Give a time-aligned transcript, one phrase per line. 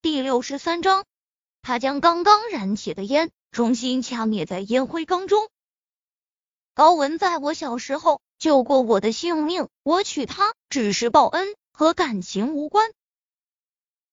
[0.00, 1.06] 第六十三章，
[1.60, 5.50] 他将刚刚燃起的烟重新掐灭在烟灰缸中。
[6.72, 12.92] 高文在我小时候救过我的性命，我娶她只是报恩，和感情无关。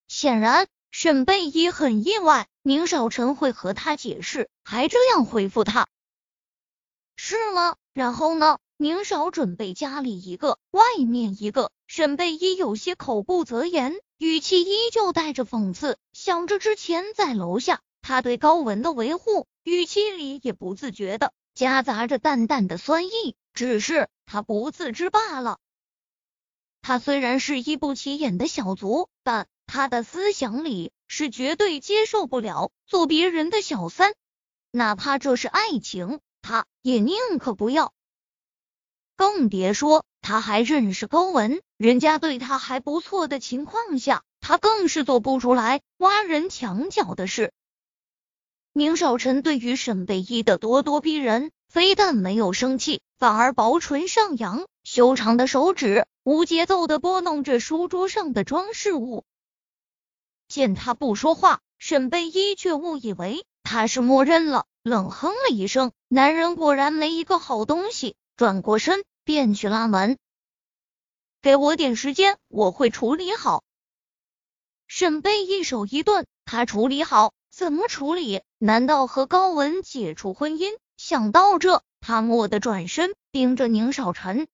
[0.07, 5.87] 显然，沈贝依很意外宁少臣会和他解释，还这样回复他。
[7.15, 7.75] 是吗？
[7.93, 8.57] 然后呢？
[8.77, 11.71] 宁少准备家里一个，外面一个。
[11.95, 13.95] 沈贝依有些口不择言。
[14.17, 25.57] 语气依旧带着讽刺，想着之前在楼下他对高文的维护，语气里也不自觉的夹杂着淡淡的酸意，只是他不自知罢了。
[26.81, 34.13] 他虽然是一不起眼的小卒，但他的思想里是绝对接受不了做别人的小三，
[34.69, 37.93] 哪怕这是爱情，他也宁可不要。
[39.15, 47.51] 更别说他还认识高文，人家对他还不错的情况下，他更是做不出来挖人墙角的事。
[48.71, 59.25] 宁少臣对于沈贝依的咄咄逼人，非但没有生气，反而薄唇上扬，修长的手指无节奏的拨弄着书桌上的装饰物。
[60.47, 70.17] 见他不说话，沈贝依却误以为他是默认了，冷哼了一声：“男人果然没一个好东西。”转过身，便去拉门。
[71.45, 73.63] 给我点时间，我会处理好。
[74.87, 77.33] 沈贝一手一顿，他处理好？
[77.51, 78.41] 怎么处理？
[78.57, 80.75] 难道和高文解除婚姻？
[80.97, 84.47] 想到这，他蓦地转身，盯着宁少臣。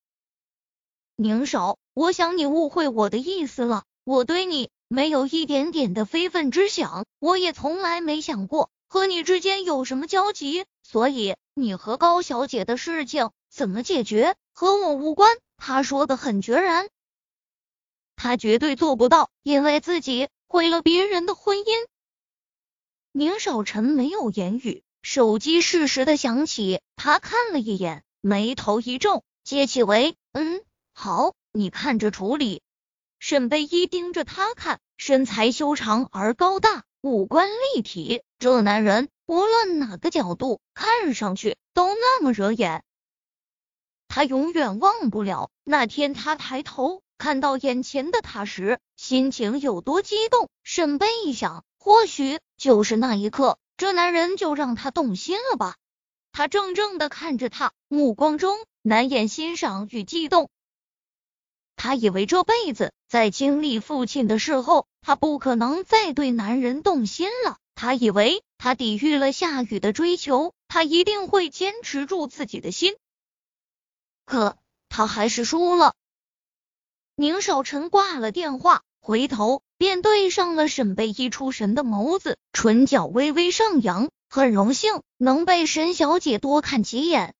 [1.15, 3.85] 宁少，我想你误会我的意思了。
[4.03, 10.65] 我对你没有一点点的非分之想，我也从来没想过和你之间有什么交集。
[10.83, 13.29] 所以，你和高小姐的事情。
[13.49, 15.37] 怎么解决和我无关？
[15.63, 16.89] 他说的很决然，
[18.15, 21.65] 他绝对做不到，因为自己毁了别人的婚姻。
[23.11, 30.63] 宁少臣没有言语，手机适时的响起，他看了一眼，眉头一皱，接起喂，嗯，
[30.93, 32.63] 好，你看着处理。
[33.19, 42.83] 沈贝依盯着他看，身材修长而高大，五官立体，这男人无论哪个角度看上去都那么惹眼。
[44.13, 50.49] 他永远忘不了那天，他抬头看到眼前的他时，心情有多激动。
[50.63, 55.77] 沈贝一想，或许就是那一刻，这男人就让他动心了吧。
[56.33, 60.49] 他怔怔的看着他，目光中难掩欣赏与悸动。
[61.77, 67.55] 他以为这辈子在经历父亲的事后，他不可能再对男人动心了。
[67.75, 72.93] 他以为他抵御了夏雨的追求，他一定会坚持住自己的心。
[74.31, 74.55] 可
[74.87, 75.93] 他还是输了。
[77.15, 87.35] 宁少臣挂了电话，回头便对上了沈贝依出神的眸子，唇角微微上扬，很荣幸能被沈小姐多看几眼。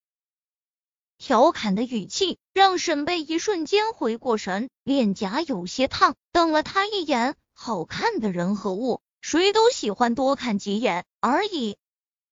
[1.17, 7.37] 调侃的语气让沈贝一瞬间回过神，脸颊有些烫，瞪了他一眼。
[7.53, 11.77] 好看的人和物，谁都喜欢多看几眼而已。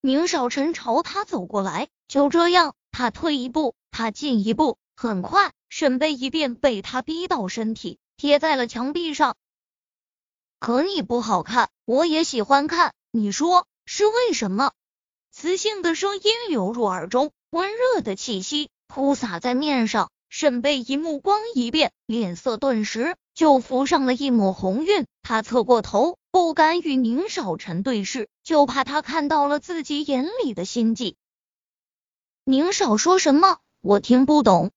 [0.02, 3.74] 宁少臣朝他走过来，就这样，他退一步。
[3.92, 9.36] 他进一步，很快，沈贝一便被他逼到身体贴在了墙壁上。
[10.60, 14.72] 可你不好看，我也喜欢看，你说是为什么？
[15.32, 20.10] 磁性的声音流入耳中，温热的气息扑洒在面上。
[20.32, 25.08] 沈贝一目光一变，脸色顿时就浮上了一抹红晕。
[25.24, 31.16] 他侧过头，不敢与宁少臣对视，就怕他看到了自己眼里的心计。
[32.44, 33.58] 宁少说什么？
[33.82, 34.72] 我听不懂，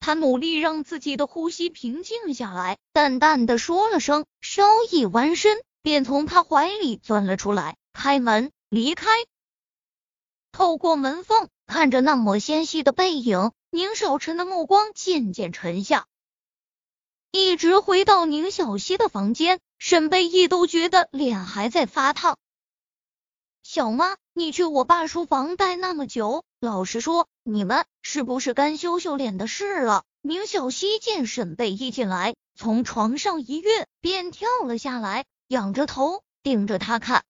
[0.00, 9.10] 他努力让自己的呼吸平静下来，淡淡的说了声，稍一弯身，便从他怀里钻了出来，开门离开。
[10.52, 16.06] 透过门缝看着那抹纤细的背影，宁少晨的目光渐渐沉下，
[17.30, 22.38] 一直回到宁小溪的房间，沈贝依都觉得脸还在发烫。
[23.62, 30.04] 小妈，你去我爸书房待那么久，老实说，你们是不是该羞羞脸的事了？
[30.22, 37.22] 明小溪见沈贝一进来，从床上一跃，便跳了下来，仰着头盯着他看。